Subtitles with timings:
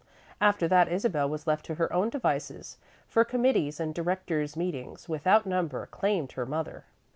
[0.41, 5.45] After that, Isabel was left to her own devices, for committees and directors' meetings without
[5.45, 6.85] number claimed her mother.